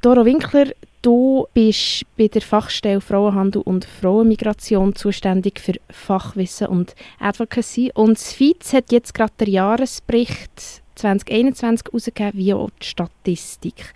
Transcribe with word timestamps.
Doro 0.00 0.24
Winkler, 0.24 0.66
du 1.02 1.48
bist 1.54 2.06
bei 2.16 2.28
der 2.28 2.40
Fachstelle 2.40 3.00
Frauenhandel 3.00 3.62
und 3.62 3.84
Frauenmigration 3.84 4.94
zuständig 4.94 5.58
für 5.58 5.72
Fachwissen 5.90 6.68
und 6.68 6.94
Advocacy. 7.18 7.90
Und 7.96 8.12
das 8.12 8.32
FIZ 8.32 8.74
hat 8.74 8.92
jetzt 8.92 9.12
gerade 9.12 9.32
den 9.40 9.48
Jahresbericht 9.48 10.84
2021 10.94 11.86
herausgegeben, 11.88 12.38
wie 12.38 12.54
auch 12.54 12.70
die 12.80 12.86
Statistik. 12.86 13.92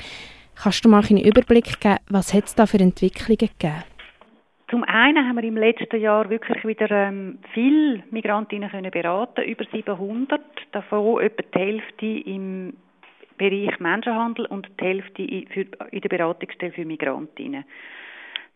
Kannst 0.60 0.84
du 0.84 0.88
mal 0.88 1.04
einen 1.08 1.24
Überblick 1.24 1.78
geben, 1.78 1.98
was 2.11 2.34
es 2.34 2.53
da 2.57 2.66
für 2.66 2.80
Entwicklungen 2.80 3.39
gegeben? 3.39 3.84
Zum 4.71 4.82
einen 4.82 5.29
haben 5.29 5.37
wir 5.37 5.45
im 5.45 5.57
letzten 5.57 6.00
Jahr 6.00 6.29
wirklich 6.30 6.64
wieder 6.64 6.91
ähm, 6.91 7.39
viele 7.55 8.03
Migrantinnen 8.11 8.71
können 8.71 8.91
beraten, 8.91 9.43
über 9.43 9.64
700, 9.71 10.41
davon 10.73 11.21
etwa 11.21 11.43
die 11.55 11.59
Hälfte 11.61 12.07
im 12.07 12.73
Bereich 13.43 13.80
Menschenhandel 13.80 14.46
und 14.46 14.68
die 14.79 14.84
Hälfte 14.84 15.22
in 15.22 16.00
der 16.00 16.09
Beratungsstelle 16.09 16.70
für 16.70 16.84
Migrantinnen. 16.84 17.64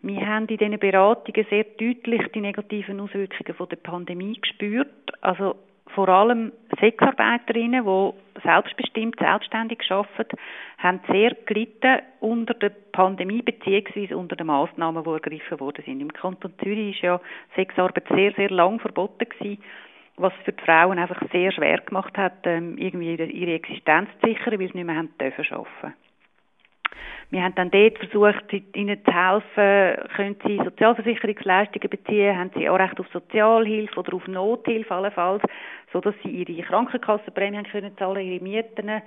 Wir 0.03 0.25
haben 0.25 0.47
in 0.47 0.59
diesen 0.59 0.79
Beratungen 0.79 1.45
sehr 1.51 1.65
deutlich 1.65 2.23
die 2.33 2.41
negativen 2.41 3.01
Auswirkungen 3.01 3.55
von 3.57 3.69
der 3.69 3.77
Pandemie 3.79 4.39
gespürt. 4.41 5.11
Also 5.23 5.57
vor 5.93 6.09
allem 6.09 6.53
Sexarbeiterinnen, 6.79 7.85
die 7.85 8.41
selbstbestimmt, 8.45 9.19
selbstständig 9.19 9.81
arbeiten, 9.91 10.37
haben 10.79 11.01
sehr 11.11 11.35
gelitten 11.47 12.03
unter 12.21 12.55
der 12.55 12.71
Pandemie 12.93 13.43
bzw. 13.43 14.15
unter 14.15 14.37
den 14.37 14.47
Massnahmen, 14.47 15.03
die 15.03 15.11
ergriffen 15.11 15.59
worden 15.59 15.83
sind. 15.85 16.01
Im 16.01 16.13
Kanton 16.13 16.53
Zürich 16.63 17.03
war 17.03 17.11
ja 17.11 17.21
Sexarbeit 17.57 18.05
sehr, 18.15 18.33
sehr 18.35 18.51
lang 18.51 18.79
verboten 18.79 19.29
gewesen, 19.29 19.59
was 20.17 20.33
für 20.45 20.53
die 20.53 20.63
Frauen 20.65 20.99
einfach 20.99 21.21
sehr 21.31 21.53
schwer 21.53 21.79
gemacht 21.79 22.17
hat, 22.17 22.45
ähm, 22.45 22.79
irgendwie 22.79 23.15
ihre 23.15 23.55
Existenz 23.55 24.09
zu 24.21 24.29
sichern, 24.29 24.59
weil 24.59 24.69
sie 24.69 24.79
nicht 24.79 24.87
mehr 24.87 24.97
haben 24.97 25.11
dürfen 25.19 25.45
arbeiten. 25.51 25.95
Wir 27.31 27.43
haben 27.43 27.57
dann 27.57 27.71
dort 27.73 27.99
versucht, 27.99 28.53
ihnen 28.77 29.05
zu 29.05 29.13
helfen, 29.13 30.09
können 30.15 30.37
sie 30.47 30.59
Sozialversicherungsleistungen 30.59 31.91
beziehen, 31.91 32.39
haben 32.39 32.51
sie 32.55 32.69
auch 32.69 32.79
Recht 32.79 33.01
auf 33.01 33.09
Sozialhilfe 33.09 33.99
oder 33.99 34.15
auf 34.15 34.29
Nothilfe 34.29 34.95
allenfalls, 34.95 35.43
sodass 35.93 36.15
sie 36.23 36.31
ihre 36.31 36.63
Krankenkassenprämien 36.63 37.65
können 37.65 37.97
zahlen, 37.99 38.25
ihre 38.25 38.43
Mieten. 38.43 39.03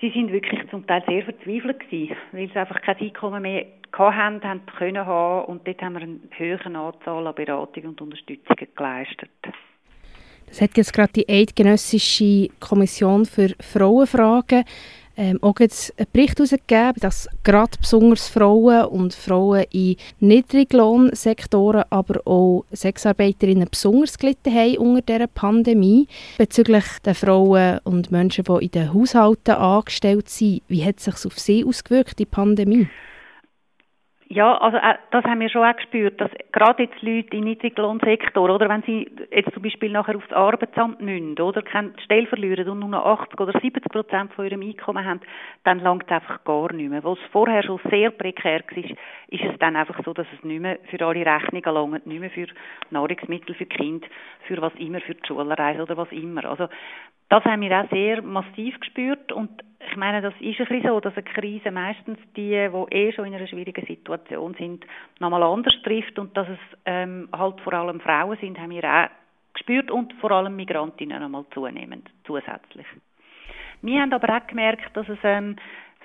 Die 0.00 0.10
sind 0.10 0.32
wirklich 0.32 0.68
zum 0.70 0.86
Teil 0.88 1.04
sehr 1.06 1.22
verzweifelt 1.22 1.80
gewesen, 1.80 2.16
weil 2.32 2.48
sie 2.48 2.58
einfach 2.58 2.82
kein 2.82 2.98
Einkommen 2.98 3.42
mehr 3.42 3.66
hatten, 3.92 4.42
haben 4.42 4.66
können 4.76 5.06
haben 5.06 5.44
und 5.44 5.68
dort 5.68 5.82
haben 5.82 5.94
wir 5.94 6.02
eine 6.02 6.18
höhere 6.36 6.76
Anzahl 6.76 7.26
an 7.28 7.34
Beratungen 7.36 7.90
und 7.90 8.00
Unterstützungen 8.00 8.68
geleistet. 8.74 9.30
Das 10.48 10.60
hat 10.60 10.76
jetzt 10.76 10.92
gerade 10.92 11.12
die 11.12 11.28
Eidgenössische 11.28 12.48
Kommission 12.60 13.26
für 13.26 13.54
Frauenfragen 13.60 14.64
ähm, 15.16 15.38
auch 15.42 15.60
jetzt 15.60 15.94
einen 15.96 16.08
Bericht 16.12 16.38
herausgegeben, 16.38 16.94
dass 17.00 17.28
gerade 17.44 17.78
besonders 17.80 18.28
Frauen 18.28 18.86
und 18.86 19.14
Frauen 19.14 19.64
in 19.70 19.96
Niedriglohnsektoren, 20.20 21.84
aber 21.90 22.20
auch 22.26 22.64
Sexarbeiterinnen 22.72 23.68
besonders 23.70 24.18
gelitten 24.18 24.52
haben 24.52 24.78
unter 24.78 25.02
dieser 25.02 25.26
Pandemie. 25.28 26.08
Bezüglich 26.38 26.84
der 27.04 27.14
Frauen 27.14 27.78
und 27.84 28.10
Menschen, 28.10 28.44
die 28.44 28.64
in 28.64 28.70
den 28.70 28.92
Haushalten 28.92 29.54
angestellt 29.54 30.28
sind, 30.28 30.62
wie 30.68 30.84
hat 30.84 30.98
es 30.98 31.04
sich 31.04 31.26
auf 31.26 31.38
sie 31.38 31.64
ausgewirkt, 31.64 32.18
die 32.18 32.26
Pandemie? 32.26 32.88
Ja, 34.28 34.56
also 34.56 34.78
äh, 34.78 34.94
das 35.10 35.24
haben 35.24 35.40
wir 35.40 35.50
schon 35.50 35.64
auch 35.64 35.76
gespürt, 35.76 36.18
dass 36.18 36.30
gerade 36.50 36.84
jetzt 36.84 37.02
Leute 37.02 37.36
im 37.36 37.44
Niedriglohnsektor, 37.44 38.48
oder 38.48 38.68
wenn 38.70 38.82
sie 38.82 39.10
jetzt 39.30 39.52
zum 39.52 39.62
Beispiel 39.62 39.92
nachher 39.92 40.16
aufs 40.16 40.32
Arbeitsamt 40.32 41.00
müssen, 41.02 41.38
oder 41.40 41.60
keine 41.60 41.92
Stelle 42.02 42.26
verlieren 42.26 42.68
und 42.70 42.78
nur 42.80 42.88
noch 42.88 43.04
80 43.04 43.38
oder 43.38 43.52
70 43.60 43.84
Prozent 43.92 44.32
von 44.32 44.46
ihrem 44.46 44.62
Einkommen 44.62 45.04
haben, 45.04 45.20
dann 45.64 45.80
langt 45.80 46.04
es 46.06 46.12
einfach 46.12 46.42
gar 46.44 46.72
nicht 46.72 46.88
mehr. 46.88 47.04
Wo 47.04 47.12
es 47.12 47.18
vorher 47.32 47.62
schon 47.62 47.80
sehr 47.90 48.10
prekär 48.10 48.60
war, 48.60 48.78
ist 48.78 49.44
es 49.44 49.58
dann 49.58 49.76
einfach 49.76 50.02
so, 50.04 50.14
dass 50.14 50.26
es 50.36 50.42
nicht 50.42 50.60
mehr 50.60 50.78
für 50.90 51.04
alle 51.04 51.26
Rechnungen 51.26 51.74
langt, 51.74 52.06
nicht 52.06 52.20
mehr 52.20 52.30
für 52.30 52.46
Nahrungsmittel 52.90 53.54
für 53.54 53.66
Kind, 53.66 54.06
für 54.46 54.60
was 54.62 54.72
immer, 54.76 55.00
für 55.00 55.14
die 55.14 55.26
Schulreise 55.26 55.82
oder 55.82 55.98
was 55.98 56.10
immer. 56.12 56.46
Also 56.46 56.68
das 57.34 57.44
haben 57.46 57.62
wir 57.62 57.80
auch 57.80 57.90
sehr 57.90 58.22
massiv 58.22 58.78
gespürt 58.78 59.32
und 59.32 59.50
ich 59.90 59.96
meine, 59.96 60.22
das 60.22 60.32
ist 60.34 60.60
ein 60.60 60.66
bisschen 60.66 60.88
so, 60.88 61.00
dass 61.00 61.14
eine 61.14 61.24
Krise 61.24 61.72
meistens 61.72 62.16
die, 62.36 62.50
die 62.50 62.94
eh 62.94 63.12
schon 63.12 63.26
in 63.26 63.34
einer 63.34 63.48
schwierigen 63.48 63.84
Situation 63.86 64.54
sind, 64.54 64.86
nochmal 65.18 65.42
anders 65.42 65.74
trifft 65.82 66.16
und 66.16 66.36
dass 66.36 66.48
es 66.48 66.58
ähm, 66.84 67.28
halt 67.36 67.60
vor 67.62 67.72
allem 67.72 67.98
Frauen 67.98 68.38
sind, 68.40 68.56
haben 68.56 68.70
wir 68.70 68.84
auch 68.84 69.08
gespürt 69.52 69.90
und 69.90 70.12
vor 70.20 70.30
allem 70.30 70.54
Migrantinnen 70.54 71.20
nochmal 71.20 71.44
zunehmend 71.52 72.08
zusätzlich. 72.24 72.86
Wir 73.82 74.00
haben 74.00 74.12
aber 74.12 74.36
auch 74.36 74.46
gemerkt, 74.46 74.96
dass 74.96 75.08
es 75.08 75.18
ähm, 75.24 75.56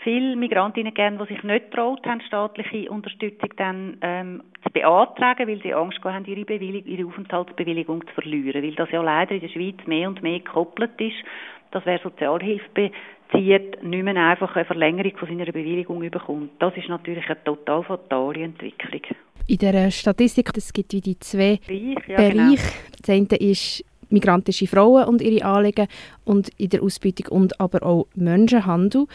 viele 0.03 0.35
Migrantinnen 0.35 0.93
geben, 0.93 1.19
die 1.19 1.33
sich 1.33 1.43
nicht 1.43 1.71
traut 1.71 2.05
haben, 2.05 2.21
staatliche 2.21 2.89
Unterstützung 2.89 3.49
dann 3.57 3.97
ähm, 4.01 4.43
zu 4.63 4.69
beantragen, 4.71 5.47
weil 5.47 5.61
sie 5.61 5.73
Angst 5.73 6.03
haben, 6.03 6.25
ihre, 6.25 6.41
ihre 6.53 7.07
Aufenthaltsbewilligung 7.07 8.05
zu 8.07 8.13
verlieren, 8.13 8.63
weil 8.63 8.75
das 8.75 8.91
ja 8.91 9.01
leider 9.01 9.35
in 9.35 9.41
der 9.41 9.49
Schweiz 9.49 9.75
mehr 9.85 10.07
und 10.07 10.21
mehr 10.21 10.39
gekoppelt 10.39 10.99
ist, 10.99 11.17
dass 11.71 11.85
wer 11.85 11.99
Sozialhilfe 11.99 12.69
bezieht, 12.73 13.83
nicht 13.83 14.03
mehr 14.03 14.15
einfach 14.15 14.55
eine 14.55 14.65
Verlängerung 14.65 15.17
von 15.17 15.27
seiner 15.27 15.45
Bewilligung 15.45 15.99
bekommt. 15.99 16.51
Das 16.59 16.75
ist 16.75 16.89
natürlich 16.89 17.25
eine 17.27 17.43
total 17.43 17.83
fatale 17.83 18.43
Entwicklung. 18.43 19.01
In 19.47 19.57
der 19.57 19.91
Statistik 19.91 20.51
es 20.55 20.73
gibt 20.73 20.93
wie 20.93 21.01
die 21.01 21.19
zwei 21.19 21.59
Bereiche. 21.67 22.11
Ja, 22.11 22.17
Bereiche. 22.17 22.35
Genau. 22.35 22.55
Das 23.01 23.09
eine 23.09 23.51
ist 23.51 23.85
migrantische 24.09 24.67
Frauen 24.67 25.05
und 25.05 25.21
ihre 25.21 25.45
Anliegen 25.45 25.87
und 26.25 26.49
in 26.57 26.69
der 26.69 26.81
Ausbeutung 26.81 27.27
und 27.29 27.59
aber 27.59 27.83
auch 27.83 28.07
Menschenhandel. 28.15 29.05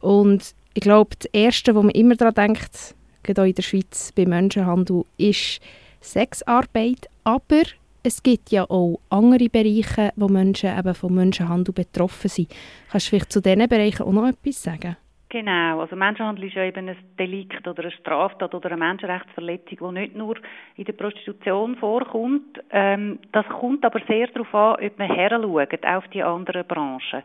Und 0.00 0.54
ich 0.74 0.82
glaube, 0.82 1.10
das 1.18 1.30
Erste, 1.32 1.74
wo 1.74 1.82
man 1.82 1.90
immer 1.90 2.14
daran 2.14 2.34
denkt, 2.34 2.94
gerade 3.22 3.42
auch 3.42 3.46
in 3.46 3.54
der 3.54 3.62
Schweiz 3.62 4.12
bei 4.12 4.26
Menschenhandel, 4.26 5.04
ist 5.18 5.60
Sexarbeit. 6.00 7.08
Aber 7.24 7.62
es 8.02 8.22
gibt 8.22 8.50
ja 8.50 8.64
auch 8.64 9.00
andere 9.10 9.48
Bereiche, 9.48 10.12
wo 10.16 10.28
Menschen 10.28 10.76
eben 10.76 10.94
von 10.94 11.14
Menschenhandel 11.14 11.74
betroffen 11.74 12.28
sind. 12.28 12.54
Kannst 12.90 13.06
du 13.06 13.10
vielleicht 13.10 13.32
zu 13.32 13.42
diesen 13.42 13.68
Bereichen 13.68 14.04
auch 14.04 14.12
noch 14.12 14.28
etwas 14.28 14.62
sagen? 14.62 14.96
Genau, 15.28 15.80
also 15.80 15.94
Menschenhandel 15.94 16.46
ist 16.46 16.56
ja 16.56 16.64
eben 16.64 16.88
ein 16.88 16.96
Delikt 17.16 17.64
oder 17.68 17.84
eine 17.84 17.92
Straftat 17.92 18.52
oder 18.52 18.72
eine 18.72 18.78
Menschenrechtsverletzung, 18.78 19.78
die 19.78 20.00
nicht 20.00 20.16
nur 20.16 20.36
in 20.74 20.84
der 20.84 20.92
Prostitution 20.92 21.76
vorkommt. 21.76 22.60
Ähm, 22.70 23.20
das 23.30 23.46
kommt 23.46 23.84
aber 23.84 24.00
sehr 24.08 24.26
darauf 24.26 24.52
an, 24.52 24.84
ob 24.84 24.98
man 24.98 25.08
heranschaut 25.08 25.86
auf 25.86 26.08
die 26.08 26.24
anderen 26.24 26.66
Branchen. 26.66 27.22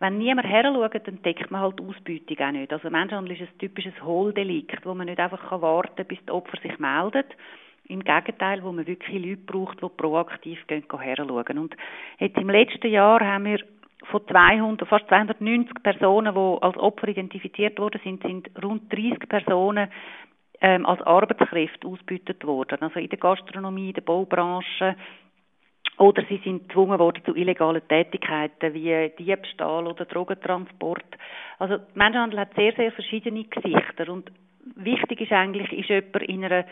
Wenn 0.00 0.18
niemand 0.18 0.46
heranschaut, 0.46 0.94
dann 0.94 1.16
entdeckt 1.16 1.50
man 1.50 1.60
halt 1.60 1.80
Ausbeutung 1.80 2.38
auch 2.38 2.52
nicht. 2.52 2.72
Also 2.72 2.88
Menschenhandel 2.88 3.34
ist 3.34 3.42
ein 3.42 3.58
typisches 3.58 4.00
Hohldelikt, 4.02 4.86
wo 4.86 4.94
man 4.94 5.06
nicht 5.06 5.18
einfach 5.18 5.60
warten 5.60 5.96
kann, 5.96 6.06
bis 6.06 6.18
das 6.24 6.34
Opfer 6.34 6.58
sich 6.62 6.78
meldet. 6.78 7.26
Im 7.88 8.04
Gegenteil, 8.04 8.62
wo 8.62 8.70
man 8.70 8.86
wirklich 8.86 9.24
Leute 9.24 9.42
braucht, 9.42 9.82
die 9.82 9.88
proaktiv 9.88 10.64
gehen 10.66 10.84
heranschauen. 10.88 11.58
Und 11.58 11.76
jetzt 12.18 12.36
im 12.36 12.50
letzten 12.50 12.90
Jahr 12.90 13.20
haben 13.20 13.46
wir 13.46 13.60
von 14.04 14.26
200, 14.28 14.86
fast 14.88 15.08
290 15.08 15.82
Personen, 15.82 16.34
die 16.34 16.62
als 16.62 16.76
Opfer 16.76 17.08
identifiziert 17.08 17.78
worden 17.78 18.00
sind, 18.04 18.22
sind 18.22 18.50
rund 18.62 18.92
30 18.92 19.28
Personen 19.28 19.88
ähm, 20.60 20.86
als 20.86 21.02
Arbeitskräfte 21.02 21.86
ausgebeutet 21.86 22.44
worden. 22.44 22.78
Also 22.80 23.00
in 23.00 23.08
der 23.08 23.18
Gastronomie, 23.18 23.88
in 23.88 23.94
der 23.94 24.02
Baubranche, 24.02 24.96
oder 25.98 26.22
sie 26.28 26.40
sind 26.44 26.68
gezwungen 26.68 26.98
worden 26.98 27.22
zu 27.24 27.34
illegalen 27.34 27.86
Tätigkeiten 27.88 28.72
wie 28.72 29.12
Diebstahl 29.18 29.86
oder 29.86 30.04
Drogentransport. 30.04 31.04
Also 31.58 31.78
Menschenhandel 31.94 32.40
hat 32.40 32.54
sehr, 32.54 32.72
sehr 32.74 32.92
verschiedene 32.92 33.44
Gesichter 33.44 34.12
und 34.12 34.30
wichtig 34.76 35.22
ist 35.22 35.32
eigentlich, 35.32 35.72
ist 35.72 35.88
jemand 35.88 36.22
in 36.22 36.44
einer 36.44 36.64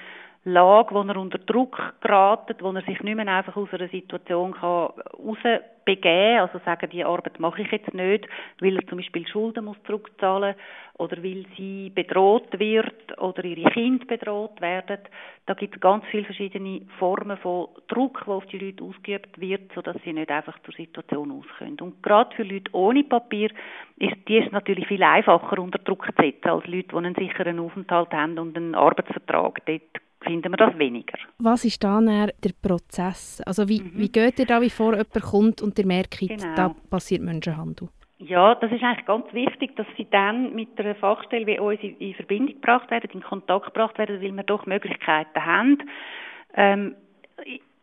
Lage, 0.48 0.94
wo 0.94 1.02
er 1.02 1.16
unter 1.16 1.38
Druck 1.38 1.94
geratet, 2.00 2.62
wo 2.62 2.70
er 2.70 2.82
sich 2.82 3.02
nicht 3.02 3.16
mehr 3.16 3.26
einfach 3.26 3.56
aus 3.56 3.68
einer 3.72 3.88
Situation 3.88 4.52
kann 4.52 4.90
rausbegeben 5.18 6.38
also 6.38 6.60
sagen, 6.64 6.88
die 6.90 7.04
Arbeit 7.04 7.40
mache 7.40 7.62
ich 7.62 7.70
jetzt 7.72 7.92
nicht, 7.94 8.28
weil 8.60 8.76
er 8.76 8.86
zum 8.86 8.98
Beispiel 8.98 9.26
Schulden 9.26 9.64
muss 9.64 9.76
zurückzahlen 9.86 10.54
oder 10.98 11.16
weil 11.22 11.46
sie 11.56 11.90
bedroht 11.90 12.58
wird 12.60 13.18
oder 13.18 13.44
ihre 13.44 13.70
Kinder 13.70 14.06
bedroht 14.06 14.60
werden. 14.60 14.98
Da 15.46 15.54
gibt 15.54 15.74
es 15.74 15.80
ganz 15.80 16.04
viele 16.12 16.24
verschiedene 16.24 16.82
Formen 16.98 17.38
von 17.38 17.68
Druck, 17.88 18.22
die 18.24 18.30
auf 18.30 18.46
die 18.46 18.58
Leute 18.58 18.84
ausgeübt 18.84 19.40
wird, 19.40 19.72
sodass 19.74 19.96
sie 20.04 20.12
nicht 20.12 20.30
einfach 20.30 20.58
zur 20.60 20.74
Situation 20.74 21.32
auskommen. 21.32 21.80
Und 21.80 22.02
gerade 22.04 22.34
für 22.36 22.44
Leute 22.44 22.70
ohne 22.72 23.02
Papier 23.02 23.50
ist 23.98 24.16
die 24.28 24.38
ist 24.38 24.52
natürlich 24.52 24.86
viel 24.86 25.02
einfacher 25.02 25.58
unter 25.58 25.80
Druck 25.80 26.06
zu 26.06 26.22
setzen 26.22 26.50
als 26.50 26.66
Leute, 26.66 26.88
die 26.88 26.96
einen 26.96 27.14
sicheren 27.16 27.58
Aufenthalt 27.58 28.12
haben 28.12 28.38
und 28.38 28.56
einen 28.56 28.74
Arbeitsvertrag. 28.74 29.64
Dort 29.66 30.05
finden 30.26 30.52
wir 30.52 30.56
das 30.56 30.78
weniger. 30.78 31.18
Was 31.38 31.64
ist 31.64 31.82
dann 31.82 32.06
der 32.06 32.52
Prozess? 32.60 33.40
Also 33.46 33.68
wie, 33.68 33.80
mhm. 33.80 33.92
wie 33.94 34.08
geht 34.08 34.38
ihr 34.38 34.46
da, 34.46 34.60
wie 34.60 34.70
vor 34.70 34.92
jemand 34.92 35.22
kommt 35.22 35.62
und 35.62 35.78
ihr 35.78 35.86
merkt, 35.86 36.18
genau. 36.18 36.54
da 36.54 36.74
passiert 36.90 37.22
Menschenhandel? 37.22 37.88
Ja, 38.18 38.54
das 38.54 38.72
ist 38.72 38.82
eigentlich 38.82 39.06
ganz 39.06 39.30
wichtig, 39.32 39.76
dass 39.76 39.86
sie 39.96 40.06
dann 40.10 40.54
mit 40.54 40.78
einer 40.80 40.94
Fachstelle 40.94 41.46
wie 41.46 41.58
uns 41.58 41.80
in, 41.82 42.14
Verbindung 42.14 42.54
gebracht 42.54 42.90
werden, 42.90 43.10
in 43.12 43.22
Kontakt 43.22 43.66
gebracht 43.66 43.98
werden, 43.98 44.22
weil 44.22 44.32
wir 44.32 44.42
doch 44.42 44.64
Möglichkeiten 44.64 45.44
haben. 45.44 45.78
Ähm, 46.54 46.94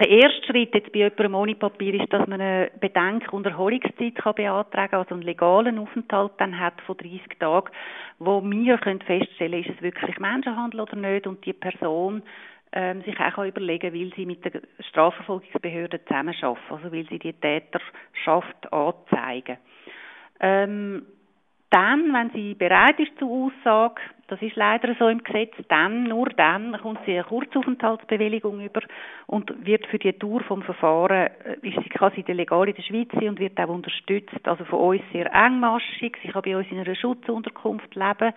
der 0.04 0.10
erste 0.10 0.48
Schritt 0.48 0.76
jetzt 0.76 0.92
bei 0.92 1.00
jemandem 1.00 1.36
ohne 1.36 1.56
Papier 1.56 1.94
ist, 1.94 2.12
dass 2.12 2.28
man 2.28 2.42
eine 2.42 2.72
Bedenk- 2.80 3.32
und 3.32 3.46
Erholungszeit 3.46 4.16
kann 4.16 4.36
beantragen 4.36 4.92
kann, 4.92 5.00
also 5.00 5.16
einen 5.16 5.24
legalen 5.24 5.80
Aufenthalt 5.80 6.34
dann 6.40 6.60
hat 6.60 6.82
von 6.82 6.98
30 6.98 7.22
Tagen, 7.40 7.72
wo 8.20 8.42
wir 8.44 8.78
können 8.80 9.02
feststellen 9.02 9.64
ist 9.64 9.70
es 9.70 9.82
wirklich 9.82 10.20
Menschenhandel 10.20 10.82
oder 10.82 10.98
nicht 10.98 11.26
und 11.26 11.46
die 11.46 11.54
Person 11.54 12.22
ähm, 12.74 13.02
sich 13.04 13.18
auch 13.18 13.46
überlegen 13.46 13.94
will 13.94 14.12
sie 14.16 14.26
mit 14.26 14.44
der 14.44 14.62
Strafverfolgungsbehörde 14.90 16.04
zusammenarbeiten, 16.04 16.58
also 16.70 16.92
will 16.92 17.08
sie 17.10 17.20
die 17.20 17.34
Täterschaft 17.34 18.74
anzeigen. 18.74 19.58
Ähm, 20.42 21.06
dann, 21.74 22.14
wenn 22.14 22.30
sie 22.31 22.54
bereit 22.54 23.00
ist 23.00 23.18
zur 23.18 23.30
Aussage, 23.30 24.00
das 24.28 24.42
ist 24.42 24.56
leider 24.56 24.96
so 25.00 25.08
im 25.10 25.24
Gesetz, 25.24 25.54
dann, 25.70 26.04
nur 26.04 26.30
dann 26.30 26.78
kommt 26.81 27.00
sie 27.06 27.14
eine 27.14 27.24
Kurzaufenthaltsbewilligung 27.24 28.64
über 28.64 28.81
und 29.28 29.66
wird 29.66 29.86
für 29.88 30.00
die 30.00 30.18
Dauer 30.18 30.42
vom 30.42 30.62
Verfahren, 30.62 31.30
äh, 31.46 31.58
ist 31.62 31.84
sie 31.84 31.90
quasi 31.90 32.24
legal 32.28 32.70
in 32.70 32.75
der 32.75 32.84
Schweiz 32.84 33.10
und 33.14 33.40
wird 33.40 33.60
auch 33.60 33.70
unterstützt, 33.70 34.48
also 34.48 34.64
von 34.66 34.80
uns 34.80 35.02
sehr 35.12 35.34
engmaschig. 35.34 36.18
Sie 36.22 36.30
kann 36.30 36.44
bei 36.44 36.56
uns 36.56 36.68
in 36.72 36.80
einer 36.80 36.96
Schutzunterkunft 36.96 37.96
leben. 37.96 38.34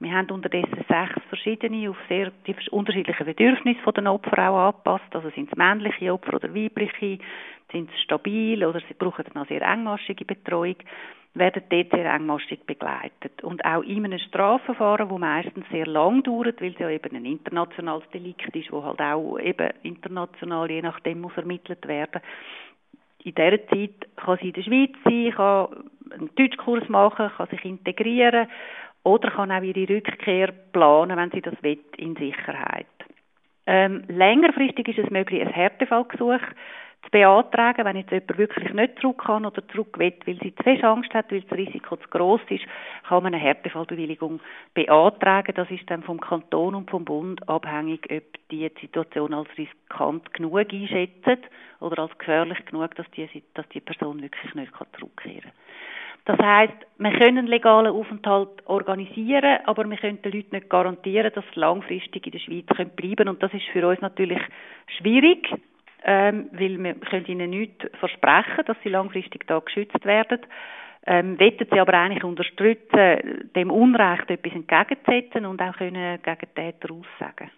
Wir 0.00 0.12
haben 0.12 0.30
unterdessen 0.30 0.84
sechs 0.88 1.20
verschiedene, 1.28 1.90
auf 1.90 1.96
sehr 2.08 2.30
die 2.46 2.54
unterschiedlichen 2.70 3.26
Bedürfnisse 3.26 3.92
der 3.92 4.12
Opfer 4.12 4.50
auch 4.50 4.68
angepasst. 4.68 5.14
Also 5.14 5.28
sind 5.30 5.50
es 5.50 5.58
männliche 5.58 6.12
Opfer 6.12 6.34
oder 6.34 6.54
weibliche, 6.54 7.18
sind 7.72 7.90
sie 7.90 8.02
stabil 8.02 8.64
oder 8.64 8.80
sie 8.80 8.94
brauchen 8.94 9.24
eine 9.34 9.46
sehr 9.46 9.62
engmaschige 9.62 10.24
Betreuung 10.24 10.76
werden 11.34 11.62
dort 11.68 11.90
sehr 11.90 12.12
engmaschig 12.12 12.60
begleitet. 12.66 13.42
Und 13.42 13.64
auch 13.64 13.82
in 13.82 14.04
einem 14.04 14.18
Strafverfahren, 14.18 15.08
das 15.08 15.18
meistens 15.18 15.64
sehr 15.70 15.86
lang 15.86 16.22
dauert, 16.22 16.60
weil 16.60 16.72
es 16.72 16.78
ja 16.78 16.90
eben 16.90 17.14
ein 17.14 17.24
internationales 17.24 18.08
Delikt 18.12 18.54
ist, 18.54 18.72
wo 18.72 18.82
halt 18.82 19.00
auch 19.00 19.38
eben 19.38 19.70
international, 19.82 20.70
je 20.70 20.82
nachdem, 20.82 21.20
muss 21.20 21.36
ermittelt 21.36 21.86
werden. 21.86 22.20
In 23.24 23.34
dieser 23.34 23.66
Zeit 23.68 24.08
kann 24.16 24.38
sie 24.40 24.48
in 24.48 24.52
der 24.54 24.62
Schweiz 24.62 24.92
sein, 25.04 25.32
kann 25.32 25.68
einen 26.12 26.34
Deutschkurs 26.34 26.88
machen, 26.88 27.30
kann 27.36 27.48
sich 27.48 27.64
integrieren 27.64 28.48
oder 29.04 29.30
kann 29.30 29.52
auch 29.52 29.62
ihre 29.62 29.88
Rückkehr 29.88 30.52
planen, 30.72 31.16
wenn 31.16 31.30
sie 31.30 31.42
das 31.42 31.62
will, 31.62 31.78
in 31.96 32.16
Sicherheit. 32.16 32.86
Ähm, 33.66 34.04
längerfristig 34.08 34.88
ist 34.88 34.98
es 34.98 35.10
möglich, 35.10 35.42
ein 35.42 35.48
Härtefallgesuch 35.48 36.40
zu 37.02 37.10
beantragen, 37.10 37.84
wenn 37.84 37.96
jetzt 37.96 38.10
jemand 38.10 38.38
wirklich 38.38 38.72
nicht 38.72 39.00
zurück 39.00 39.24
kann 39.24 39.46
oder 39.46 39.66
zurück 39.68 39.98
will, 39.98 40.12
weil 40.26 40.38
sie 40.42 40.54
zu 40.54 40.62
viel 40.62 40.84
Angst 40.84 41.14
hat, 41.14 41.30
weil 41.30 41.42
das 41.42 41.58
Risiko 41.58 41.96
zu 41.96 42.08
groß 42.08 42.40
ist, 42.50 42.64
kann 43.08 43.22
man 43.22 43.34
eine 43.34 43.42
Härtefallbewilligung 43.42 44.40
beantragen. 44.74 45.54
Das 45.54 45.70
ist 45.70 45.88
dann 45.90 46.02
vom 46.02 46.20
Kanton 46.20 46.74
und 46.74 46.90
vom 46.90 47.04
Bund 47.04 47.48
abhängig, 47.48 48.06
ob 48.10 48.24
die 48.50 48.70
Situation 48.80 49.32
als 49.32 49.48
riskant 49.56 50.32
genug 50.34 50.58
einschätzen 50.58 51.38
oder 51.80 52.02
als 52.02 52.18
gefährlich 52.18 52.64
genug, 52.66 52.94
dass 52.96 53.10
die, 53.12 53.28
dass 53.54 53.68
die 53.68 53.80
Person 53.80 54.20
wirklich 54.20 54.54
nicht 54.54 54.72
zurückkehren 54.98 55.42
kann. 55.42 55.52
Das 56.28 56.38
heißt, 56.40 56.74
wir 56.98 57.10
können 57.12 57.38
einen 57.38 57.46
legalen 57.46 57.90
Aufenthalt 57.90 58.50
organisieren, 58.66 59.60
aber 59.64 59.88
wir 59.88 59.96
können 59.96 60.20
den 60.20 60.32
Leuten 60.32 60.56
nicht 60.56 60.68
garantieren, 60.68 61.32
dass 61.34 61.44
sie 61.54 61.60
langfristig 61.60 62.26
in 62.26 62.32
der 62.32 62.38
Schweiz 62.38 62.66
bleiben 62.66 63.16
können. 63.16 63.28
Und 63.30 63.42
das 63.42 63.54
ist 63.54 63.64
für 63.72 63.88
uns 63.88 64.02
natürlich 64.02 64.40
schwierig, 64.98 65.48
ähm, 66.04 66.48
weil 66.52 66.82
wir 66.82 66.94
können 66.94 67.26
ihnen 67.26 67.50
nicht 67.50 67.88
versprechen, 67.98 68.64
dass 68.66 68.76
sie 68.82 68.88
langfristig 68.88 69.46
da 69.46 69.58
geschützt 69.58 70.04
werden. 70.04 70.40
Ähm, 71.06 71.38
wollen 71.38 71.66
sie 71.70 71.80
aber 71.80 71.94
eigentlich 71.94 72.24
unterstützen, 72.24 73.50
dem 73.54 73.70
Unrecht 73.70 74.30
etwas 74.30 74.52
entgegenzusetzen 74.52 75.46
und 75.46 75.60
auch 75.62 75.76
können 75.76 76.20
gegen 76.22 76.54
Täter 76.54 76.92
aussagen. 76.92 77.50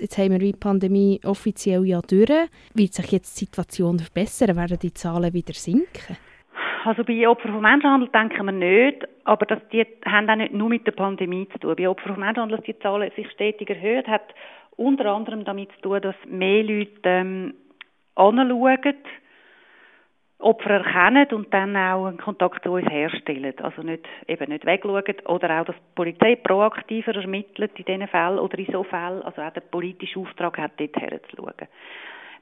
Jetzt 0.00 0.16
haben 0.18 0.32
wir 0.32 0.38
die 0.38 0.52
Pandemie 0.52 1.20
offiziell 1.24 1.84
ja 1.84 2.00
durch. 2.00 2.48
Wird 2.74 2.94
sich 2.94 3.12
jetzt 3.12 3.40
die 3.40 3.44
Situation 3.44 3.98
verbessern? 3.98 4.56
Werden 4.56 4.78
die 4.78 4.92
Zahlen 4.92 5.32
wieder 5.34 5.52
sinken? 5.52 6.16
Also 6.84 7.04
bei 7.04 7.28
Opfern 7.28 7.52
von 7.52 7.62
Menschenhandel 7.62 8.08
denken 8.08 8.44
wir 8.46 8.52
nicht, 8.52 9.06
aber 9.24 9.46
das, 9.46 9.60
die 9.72 9.86
haben 10.04 10.28
auch 10.28 10.36
nicht 10.36 10.52
nur 10.52 10.68
mit 10.68 10.86
der 10.86 10.92
Pandemie 10.92 11.48
zu 11.52 11.58
tun. 11.58 11.76
Bei 11.76 11.88
Opfern 11.88 12.14
von 12.14 12.20
Menschenhandel, 12.20 12.56
dass 12.58 12.66
die 12.66 12.78
Zahlen 12.80 13.10
sich 13.14 13.30
stetig 13.30 13.70
erhöht, 13.70 14.08
hat 14.08 14.34
unter 14.76 15.06
anderem 15.06 15.44
damit 15.44 15.70
zu 15.76 15.80
tun, 15.82 16.00
dass 16.00 16.16
mehr 16.26 16.64
Leute 16.64 17.00
ähm, 17.04 17.54
anschauen, 18.14 18.96
Opfer 20.42 20.70
erkennen 20.70 21.26
und 21.32 21.54
dann 21.54 21.76
auch 21.76 22.06
einen 22.06 22.18
Kontakt 22.18 22.64
zu 22.64 22.72
uns 22.72 22.88
herstellen. 22.90 23.54
Also 23.62 23.82
nicht, 23.82 24.04
eben 24.26 24.50
nicht 24.50 24.66
wegschauen 24.66 25.02
oder 25.26 25.60
auch, 25.60 25.64
dass 25.64 25.76
die 25.76 25.94
Polizei 25.94 26.36
proaktiver 26.36 27.14
ermittelt 27.14 27.72
in 27.78 27.84
diesen 27.84 28.08
Fällen 28.08 28.38
oder 28.38 28.58
in 28.58 28.66
so 28.72 28.82
Fällen, 28.82 29.22
also 29.22 29.40
auch 29.40 29.52
der 29.52 29.60
politische 29.60 30.18
Auftrag 30.18 30.58
hat, 30.58 30.72
dort 30.78 30.96
herzuschauen. 30.96 31.68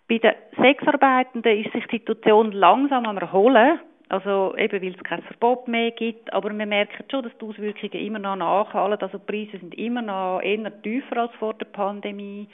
Bei 0.08 0.18
den 0.18 0.32
Sexarbeitenden 0.56 1.58
ist 1.58 1.72
sich 1.72 1.86
die 1.86 1.98
Situation 1.98 2.52
langsam 2.52 3.06
am 3.06 3.18
Erholen, 3.18 3.78
also 4.08 4.56
eben, 4.56 4.82
weil 4.82 4.94
es 4.94 5.04
kein 5.04 5.22
Verbot 5.22 5.68
mehr 5.68 5.92
gibt, 5.92 6.32
aber 6.32 6.50
wir 6.50 6.66
merken 6.66 7.04
schon, 7.08 7.22
dass 7.22 7.36
die 7.38 7.44
Auswirkungen 7.44 8.04
immer 8.04 8.18
noch 8.18 8.34
nachhalten, 8.34 9.04
also 9.04 9.18
die 9.18 9.24
Preise 9.24 9.58
sind 9.58 9.74
immer 9.78 10.02
noch 10.02 10.40
eher 10.40 10.82
tiefer 10.82 11.16
als 11.18 11.34
vor 11.34 11.54
der 11.54 11.66
Pandemie 11.66 12.48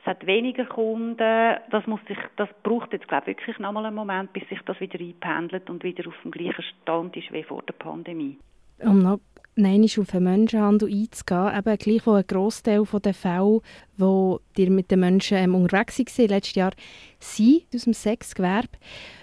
es 0.00 0.06
hat 0.06 0.26
weniger 0.26 0.64
Kunden. 0.64 1.56
Das, 1.70 1.86
muss 1.86 2.00
sich, 2.06 2.18
das 2.36 2.48
braucht 2.62 2.92
jetzt, 2.92 3.08
glaube 3.08 3.30
ich, 3.30 3.36
wirklich 3.38 3.58
noch 3.58 3.72
mal 3.72 3.84
einen 3.84 3.96
Moment, 3.96 4.32
bis 4.32 4.48
sich 4.48 4.60
das 4.64 4.78
wieder 4.80 4.98
einpendelt 4.98 5.68
und 5.68 5.82
wieder 5.82 6.06
auf 6.08 6.14
dem 6.22 6.30
gleichen 6.30 6.64
Stand 6.82 7.16
ist 7.16 7.32
wie 7.32 7.42
vor 7.42 7.62
der 7.62 7.74
Pandemie. 7.74 8.38
Um 8.80 9.02
noch 9.02 9.18
Nein, 9.60 9.82
ist 9.82 9.98
auf 9.98 10.12
den 10.12 10.22
Menschenhandel 10.22 10.88
einzugehen. 10.88 11.58
Eben 11.58 11.78
gleich 11.78 12.06
wo 12.06 12.12
ein 12.12 12.24
Großteil 12.24 12.84
der 13.04 13.12
Fälle, 13.12 13.60
wo 13.96 14.38
die 14.56 14.70
mit 14.70 14.92
den 14.92 15.00
Menschen 15.00 15.36
ähm, 15.36 15.56
unterwegs 15.56 15.98
waren, 15.98 16.28
letztes 16.28 16.54
Jahr, 16.54 16.70
sind 17.18 17.64
aus 17.74 17.82
dem 17.82 17.92
Sexgewerbe. 17.92 18.68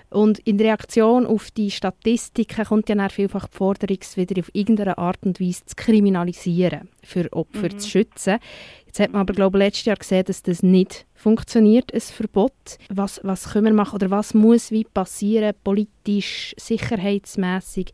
Und 0.09 0.39
in 0.39 0.59
Reaktion 0.59 1.25
auf 1.25 1.51
die 1.51 1.71
Statistiken 1.71 2.65
kommt 2.65 2.89
ja 2.89 2.95
dann 2.95 3.09
vielfach 3.09 3.47
die 3.47 3.55
Forderung, 3.55 3.97
es 4.01 4.17
wieder 4.17 4.37
auf 4.41 4.49
irgendeine 4.51 4.97
Art 4.97 5.23
und 5.23 5.39
Weise 5.39 5.65
zu 5.67 5.75
kriminalisieren, 5.77 6.89
für 7.01 7.31
Opfer 7.31 7.73
mhm. 7.73 7.79
zu 7.79 7.89
schützen. 7.89 8.39
Jetzt 8.95 9.07
hat 9.07 9.11
man 9.11 9.23
aber, 9.23 9.33
glaube 9.33 9.57
ich, 9.57 9.63
letztes 9.65 9.85
Jahr 9.87 9.97
gesehen, 9.97 10.23
dass 10.25 10.41
das 10.41 10.63
nicht 10.63 11.05
funktioniert, 11.15 11.93
ein 11.93 11.99
Verbot. 11.99 12.53
Was, 12.89 13.19
was 13.25 13.51
können 13.51 13.65
wir 13.65 13.73
machen 13.73 13.95
oder 13.95 14.09
was 14.09 14.33
muss 14.33 14.71
wie 14.71 14.85
passieren, 14.85 15.53
politisch, 15.65 16.55
sicherheitsmäßig, 16.55 17.91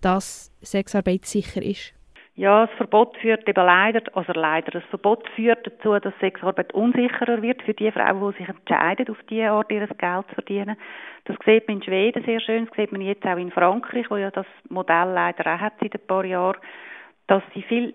dass 0.00 0.52
Sexarbeit 0.60 1.24
sicher 1.24 1.60
ist? 1.60 1.92
Ja, 2.36 2.66
das 2.66 2.76
Verbot 2.76 3.16
führt 3.16 3.48
eben 3.48 3.66
leider, 3.66 4.00
also 4.16 4.32
leider, 4.32 4.70
das 4.70 4.84
Verbot 4.90 5.28
führt 5.34 5.66
dazu, 5.66 5.98
dass 5.98 6.14
Sexarbeit 6.20 6.72
unsicherer 6.72 7.42
wird 7.42 7.60
für 7.62 7.74
die 7.74 7.90
Frauen, 7.90 8.30
die 8.30 8.38
sich 8.38 8.48
entscheiden, 8.48 9.08
auf 9.08 9.18
diese 9.28 9.50
Art 9.50 9.72
ihr 9.72 9.88
Geld 9.88 10.28
zu 10.28 10.34
verdienen. 10.34 10.76
Das 11.24 11.36
sieht 11.44 11.66
man 11.66 11.78
in 11.78 11.82
Schweden 11.82 12.22
sehr 12.24 12.38
schön, 12.38 12.66
das 12.66 12.76
sieht 12.76 12.92
man 12.92 13.00
jetzt 13.00 13.26
auch 13.26 13.38
in 13.38 13.50
Frankreich, 13.50 14.08
wo 14.08 14.18
ja 14.18 14.30
das 14.30 14.46
Modell 14.68 15.14
leider 15.14 15.52
auch 15.52 15.60
hat 15.60 15.72
seit 15.80 15.94
ein 15.94 16.06
paar 16.06 16.24
Jahren, 16.24 16.60
dass 17.26 17.42
sie 17.54 17.62
viel 17.62 17.94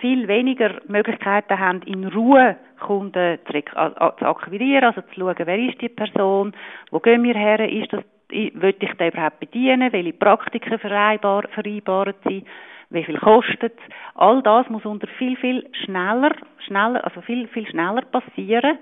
viel 0.00 0.28
weniger 0.28 0.80
Möglichkeiten 0.86 1.58
haben, 1.58 1.82
in 1.82 2.06
Ruhe 2.06 2.56
Kunden 2.78 3.38
zu, 3.46 4.26
akquirieren, 4.26 4.84
also 4.84 5.00
zu 5.02 5.14
schauen, 5.14 5.36
wer 5.38 5.58
ist 5.58 5.80
die 5.80 5.88
Person, 5.88 6.52
wo 6.90 7.00
gehen 7.00 7.22
wir 7.24 7.34
her, 7.34 7.60
ist 7.68 7.92
das, 7.92 8.04
will 8.30 8.74
ich 8.78 8.92
den 8.94 9.12
überhaupt 9.12 9.40
bedienen, 9.40 9.92
welche 9.92 10.12
Praktiken 10.12 10.78
vereinbar, 10.78 11.48
vereinbaren 11.48 12.14
sie, 12.26 12.44
wie 12.90 13.04
viel 13.04 13.18
kostet 13.18 13.74
es. 13.74 13.94
All 14.14 14.42
das 14.42 14.68
muss 14.68 14.84
unter 14.84 15.06
viel, 15.18 15.36
viel 15.36 15.68
schneller, 15.84 16.34
schneller, 16.66 17.04
also 17.04 17.20
viel, 17.20 17.48
viel 17.48 17.66
schneller 17.66 18.02
passieren, 18.02 18.78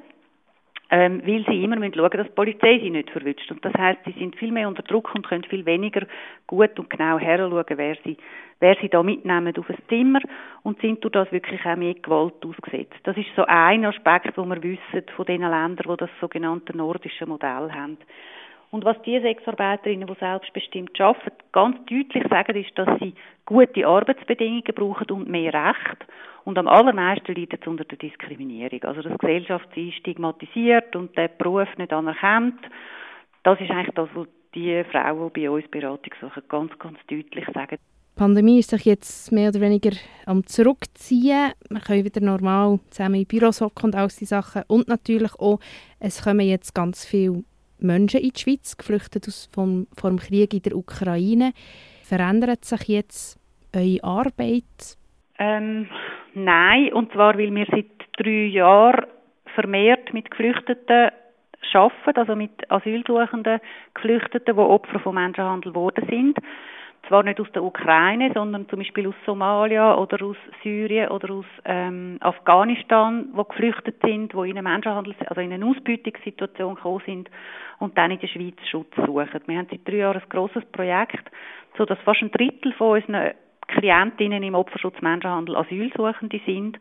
ähm, 0.91 1.21
weil 1.27 1.45
sie 1.49 1.65
immer 1.65 1.77
müssen 1.77 1.95
schauen 1.95 2.11
dass 2.11 2.27
die 2.27 2.33
Polizei 2.33 2.79
sie 2.79 2.91
nicht 2.91 3.11
verwünscht. 3.11 3.51
Und 3.51 3.65
das 3.65 3.75
heißt, 3.75 4.01
sie 4.05 4.15
sind 4.19 4.37
viel 4.37 4.53
mehr 4.53 4.69
unter 4.69 4.83
Druck 4.83 5.15
und 5.15 5.27
können 5.27 5.45
viel 5.45 5.67
weniger 5.67 6.07
gut 6.47 6.79
und 6.79 6.91
genau 6.91 7.19
heranschauen, 7.19 7.65
wer 7.77 7.97
sie, 8.05 8.17
wer 8.61 8.77
sie 8.81 8.89
da 8.89 9.03
mitnehmen 9.03 9.57
auf 9.57 9.69
ein 9.69 9.77
Zimmer 9.89 10.21
und 10.63 10.81
sind 10.81 11.03
durch 11.03 11.13
das 11.13 11.33
wirklich 11.33 11.65
auch 11.67 11.77
mehr 11.77 11.95
Gewalt 11.95 12.35
ausgesetzt. 12.45 12.97
Das 13.03 13.17
ist 13.17 13.29
so 13.35 13.45
ein 13.47 13.85
Aspekt, 13.85 14.37
wo 14.37 14.45
wir 14.45 14.63
wissen 14.63 15.03
von 15.17 15.27
den 15.27 15.43
Ländern, 15.43 15.77
die 15.77 15.97
das 15.97 16.11
sogenannte 16.21 16.77
nordische 16.77 17.27
Modell 17.27 17.73
haben. 17.73 17.99
Und 18.77 18.85
was 18.85 19.01
die 19.07 19.19
Sexarbeiterinnen, 19.19 20.07
die 20.07 20.15
selbstbestimmt 20.21 21.01
arbeiten, 21.01 21.33
ganz 21.53 21.79
deutlich 21.87 22.23
sagen, 22.29 22.57
ist, 22.57 22.77
dass 22.77 22.87
sie 23.01 23.15
gute 23.47 23.87
Arbeitsbedingungen 23.87 24.75
brauchen 24.75 25.11
und 25.13 25.31
mehr 25.31 25.55
Recht. 25.55 26.05
Und 26.45 26.59
am 26.59 26.69
allermeisten 26.69 27.35
leidet 27.35 27.63
es 27.63 27.67
unter 27.67 27.85
der 27.85 27.97
Diskriminierung. 27.97 28.83
Also, 28.83 29.01
dass 29.01 29.13
die 29.13 29.19
Gesellschaft 29.27 29.67
sie 29.75 29.93
stigmatisiert 29.93 30.95
und 30.95 31.17
der 31.17 31.29
Beruf 31.29 31.69
nicht 31.79 31.91
anerkennt. 31.91 32.61
Das 33.45 33.59
ist 33.63 33.71
eigentlich 33.71 33.95
das, 33.95 34.11
was 34.13 34.27
die 34.55 34.85
Frauen, 34.93 35.33
die 35.35 35.41
bei 35.41 35.51
uns 35.51 35.67
Beratung 35.69 36.13
suchen, 36.21 36.43
ganz, 36.47 36.79
ganz 36.79 36.99
deutlich 37.09 37.47
sagen. 37.55 37.79
Die 37.79 38.19
Pandemie 38.19 38.59
ist 38.59 38.69
sich 38.69 38.85
jetzt 38.85 39.33
mehr 39.33 39.49
oder 39.49 39.63
weniger 39.63 39.97
am 40.27 40.45
Zurückziehen. 40.45 41.53
Wir 41.71 41.81
können 41.81 42.05
wieder 42.05 42.21
normal 42.21 42.79
zusammen 42.91 43.15
in 43.15 43.27
Büros 43.27 43.63
hocken 43.63 43.87
und 43.87 43.95
all 43.95 44.09
diese 44.09 44.27
Sachen. 44.27 44.65
Und 44.69 44.87
natürlich 44.87 45.35
auch, 45.37 45.61
es 45.99 46.23
kommen 46.23 46.47
jetzt 46.47 46.75
ganz 46.75 47.07
viele 47.07 47.43
Menschen 47.79 48.21
in 48.21 48.31
die 48.31 48.41
Schweiz, 48.41 48.77
geflüchtet 48.77 49.29
aus 49.29 49.49
vom, 49.55 49.87
vom 49.97 50.19
Krieg 50.19 50.55
in 50.55 50.63
der 50.63 50.77
Ukraine. 50.77 51.53
Verändert 52.03 52.65
sich 52.65 52.89
jetzt 52.89 53.39
eure 53.75 54.03
Arbeit? 54.03 54.97
Ähm, 55.39 55.89
nein, 56.35 56.93
und 56.93 57.13
zwar, 57.13 57.37
weil 57.39 57.55
wir 57.55 57.67
seit 57.71 57.87
drei 58.17 58.47
Jahren 58.47 59.07
vermehrt 59.55 60.13
mit 60.15 60.31
Geflüchteten 60.31 61.11
arbeiten, 61.75 62.19
also 62.19 62.37
mit 62.37 62.71
Asylsuchenden, 62.71 63.61
Geflüchteten, 63.95 64.55
die 64.55 64.61
Opfer 64.61 64.99
von 65.01 65.15
Menschenhandel 65.15 65.73
geworden 65.73 66.07
sind 66.09 66.39
zwar 67.09 67.23
nicht 67.23 67.41
aus 67.41 67.51
der 67.53 67.63
Ukraine, 67.63 68.31
sondern 68.35 68.69
zum 68.69 68.79
Beispiel 68.79 69.09
aus 69.09 69.15
Somalia 69.25 69.97
oder 69.97 70.25
aus 70.25 70.37
Syrien 70.63 71.09
oder 71.09 71.35
aus 71.35 71.45
ähm, 71.65 72.19
Afghanistan, 72.21 73.29
wo 73.33 73.45
geflüchtet 73.45 73.97
sind, 74.03 74.35
wo 74.35 74.45
in 74.45 74.59
eine 74.59 74.63
Menschenhandel, 74.63 75.15
also 75.27 75.41
in 75.41 75.53
eine 75.53 75.65
Ausbeutungssituation 75.65 76.75
gekommen 76.75 77.03
sind 77.07 77.31
und 77.79 77.97
dann 77.97 78.11
in 78.11 78.21
der 78.21 78.29
Schweiz 78.29 78.57
Schutz 78.71 78.95
suchen. 78.97 79.41
Wir 79.47 79.59
haben 79.59 79.69
seit 79.71 79.87
drei 79.87 79.97
Jahren 79.97 80.21
ein 80.21 80.29
grosses 80.29 80.65
Projekt, 80.67 81.31
so 81.77 81.85
dass 81.85 81.99
fast 82.01 82.23
ein 82.23 82.31
Drittel 82.31 82.73
von 82.73 83.01
unseren 83.01 83.33
Klientinnen 83.69 84.43
im 84.43 84.55
Opferschutz 84.55 85.01
Menschenhandel 85.01 85.57
Asylsuchende 85.57 86.41
sind 86.47 86.79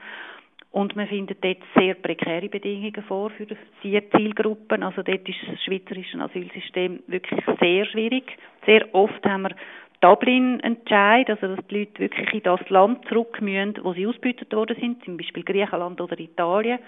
und 0.76 0.94
man 0.98 1.08
findet 1.08 1.42
dort 1.42 1.60
sehr 1.74 1.94
prekäre 1.94 2.50
Bedingungen 2.50 3.02
vor 3.08 3.30
für 3.30 3.46
die 3.46 4.10
Zielgruppen. 4.12 4.84
Also 4.84 5.04
dort 5.04 5.28
ist 5.28 5.40
das 5.50 5.64
schweizerische 5.64 6.20
Asylsystem 6.20 7.00
wirklich 7.08 7.42
sehr 7.62 7.86
schwierig. 7.86 8.26
Sehr 8.66 8.94
oft 8.94 9.26
haben 9.26 9.44
wir 9.44 9.56
Dublin-Entscheid, 10.06 11.30
also 11.30 11.56
dass 11.56 11.68
die 11.68 11.80
Leute 11.80 12.00
wirklich 12.00 12.34
in 12.34 12.44
das 12.44 12.70
Land 12.70 13.08
zurück 13.08 13.42
müssen, 13.42 13.80
wo 13.84 13.94
sie 13.94 14.06
ausgebeutet 14.06 14.54
worden 14.54 14.78
sind, 14.80 15.04
zum 15.04 15.18
Beispiel 15.18 15.44
Griechenland 15.44 16.00
oder 16.00 16.20
Italien. 16.20 16.80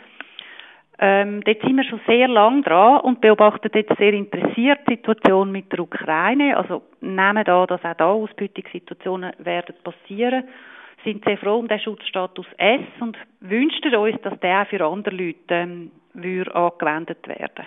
Ähm, 0.99 1.41
dort 1.43 1.61
sind 1.61 1.77
wir 1.77 1.83
schon 1.83 2.01
sehr 2.07 2.27
lang 2.27 2.63
dran 2.63 3.01
und 3.01 3.21
beobachten 3.21 3.69
jetzt 3.73 3.95
sehr 3.97 4.13
interessiert 4.13 4.79
die 4.87 4.95
Situation 4.95 5.51
mit 5.51 5.71
der 5.71 5.79
Ukraine. 5.79 6.57
Also 6.57 6.83
nehmen 7.01 7.43
da, 7.43 7.65
dass 7.65 7.83
auch 7.83 7.93
da 7.95 8.05
Ausbeutungssituationen 8.05 9.33
werden 9.39 9.75
passieren, 9.83 10.43
sind 11.03 11.23
sehr 11.25 11.37
froh 11.37 11.57
um 11.57 11.67
den 11.67 11.79
Schutzstatus 11.79 12.47
S 12.57 12.81
und 12.99 13.17
wünschen 13.41 13.95
uns, 13.95 14.21
dass 14.21 14.39
der 14.39 14.61
auch 14.61 14.67
für 14.67 14.85
andere 14.85 15.15
Leute 15.15 15.37
ähm, 15.49 15.91
angewendet 16.13 17.27
werden 17.27 17.65